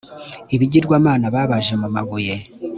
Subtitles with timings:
[0.55, 2.35] ibigirwamana babaje mu mabuye